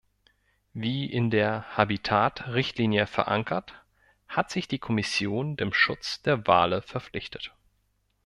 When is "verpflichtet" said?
6.81-7.53